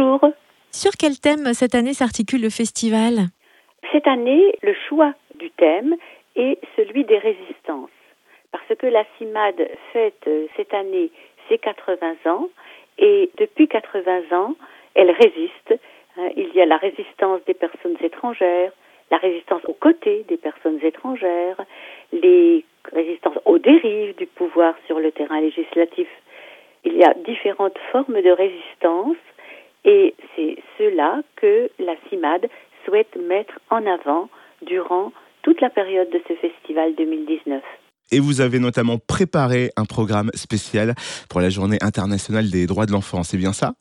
[0.00, 0.32] Bonjour.
[0.70, 3.28] Sur quel thème cette année s'articule le festival?
[3.92, 5.94] Cette année, le choix du thème
[6.36, 7.90] est celui des résistances.
[8.50, 11.10] Parce que la CIMAD fête euh, cette année
[11.50, 12.48] ses 80 ans
[12.96, 14.54] et depuis 80 ans,
[14.94, 15.78] elle résiste.
[16.16, 18.72] Hein, il y a la résistance des personnes étrangères,
[19.10, 21.60] la résistance aux côtés des personnes étrangères,
[22.12, 26.08] les résistances aux dérives du pouvoir sur le terrain législatif.
[26.84, 29.16] Il y a différentes formes de résistance
[29.84, 32.48] et c'est cela que la CIMAD
[32.84, 34.28] souhaite mettre en avant
[34.62, 37.62] durant toute la période de ce festival 2019.
[38.12, 40.94] Et vous avez notamment préparé un programme spécial
[41.28, 43.72] pour la Journée internationale des droits de l'enfant, c'est bien ça?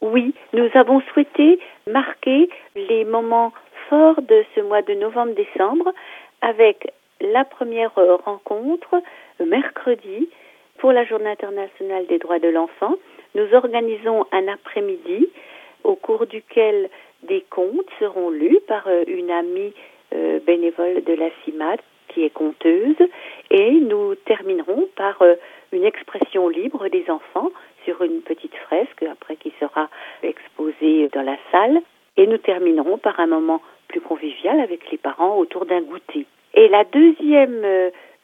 [0.00, 1.58] Oui, nous avons souhaité
[1.90, 3.52] marquer les moments
[3.88, 5.92] forts de ce mois de novembre-décembre
[6.40, 7.92] avec la première
[8.24, 9.02] rencontre
[9.44, 10.28] mercredi
[10.78, 12.94] pour la Journée internationale des droits de l'enfant.
[13.34, 15.28] Nous organisons un après-midi
[15.84, 16.90] au cours duquel
[17.22, 19.72] des contes seront lus par euh, une amie
[20.14, 22.96] euh, bénévole de la CIMAD qui est conteuse
[23.50, 25.34] et nous terminerons par euh,
[25.72, 27.50] une expression libre des enfants
[27.84, 29.88] sur une petite fresque après qui sera
[30.22, 31.80] exposée dans la salle
[32.18, 36.26] et nous terminerons par un moment plus convivial avec les parents autour d'un goûter.
[36.54, 37.64] Et la deuxième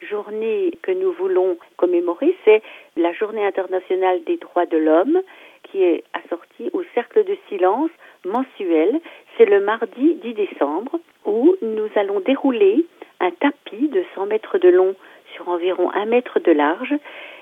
[0.01, 2.61] journée que nous voulons commémorer, c'est
[2.95, 5.19] la journée internationale des droits de l'homme
[5.63, 7.91] qui est assortie au cercle de silence
[8.25, 8.99] mensuel.
[9.37, 12.85] C'est le mardi 10 décembre où nous allons dérouler
[13.19, 14.95] un tapis de 100 mètres de long
[15.35, 16.93] sur environ 1 mètre de large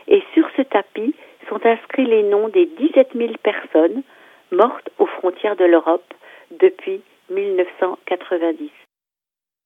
[0.07, 1.13] et sur ce tapis
[1.47, 4.03] sont inscrits les noms des 17 000 personnes
[4.51, 6.13] mortes aux frontières de l'Europe
[6.51, 8.86] depuis 1990.